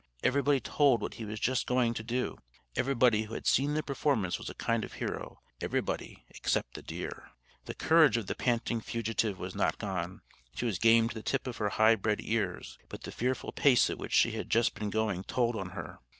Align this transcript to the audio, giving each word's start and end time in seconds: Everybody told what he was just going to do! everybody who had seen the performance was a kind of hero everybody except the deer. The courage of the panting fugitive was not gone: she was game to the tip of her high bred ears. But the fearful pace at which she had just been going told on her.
Everybody 0.23 0.59
told 0.59 0.99
what 0.99 1.13
he 1.13 1.25
was 1.25 1.39
just 1.39 1.67
going 1.67 1.93
to 1.93 2.01
do! 2.01 2.39
everybody 2.75 3.25
who 3.25 3.35
had 3.35 3.45
seen 3.45 3.75
the 3.75 3.83
performance 3.83 4.39
was 4.39 4.49
a 4.49 4.55
kind 4.55 4.83
of 4.83 4.93
hero 4.93 5.41
everybody 5.61 6.25
except 6.31 6.73
the 6.73 6.81
deer. 6.81 7.29
The 7.65 7.75
courage 7.75 8.17
of 8.17 8.25
the 8.25 8.33
panting 8.33 8.81
fugitive 8.81 9.37
was 9.37 9.53
not 9.53 9.77
gone: 9.77 10.23
she 10.55 10.65
was 10.65 10.79
game 10.79 11.07
to 11.09 11.13
the 11.13 11.21
tip 11.21 11.45
of 11.45 11.57
her 11.57 11.69
high 11.69 11.93
bred 11.93 12.19
ears. 12.19 12.79
But 12.89 13.03
the 13.03 13.11
fearful 13.11 13.51
pace 13.51 13.91
at 13.91 13.99
which 13.99 14.13
she 14.13 14.31
had 14.31 14.49
just 14.49 14.73
been 14.73 14.89
going 14.89 15.23
told 15.25 15.55
on 15.55 15.69
her. 15.77 15.99